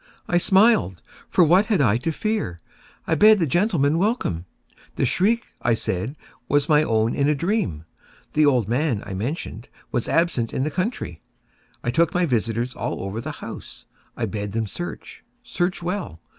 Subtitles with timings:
[0.27, 2.57] I smiled,—for what had I to fear?
[3.05, 4.45] I bade the gentlemen welcome.
[4.95, 6.15] The shriek, I said,
[6.49, 7.85] was my own in a dream.
[8.33, 11.21] The old man, I mentioned, was absent in the country.
[11.83, 13.85] I took my visitors all over the house.
[14.17, 16.19] I bade them search—search well.